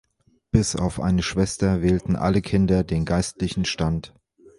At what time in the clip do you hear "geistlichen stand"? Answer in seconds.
3.05-4.15